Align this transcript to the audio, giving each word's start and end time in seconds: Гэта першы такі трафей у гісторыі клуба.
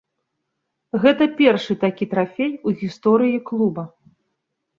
Гэта 1.03 1.27
першы 1.41 1.73
такі 1.83 2.07
трафей 2.15 2.49
у 2.57 2.69
гісторыі 2.81 3.37
клуба. 3.53 3.87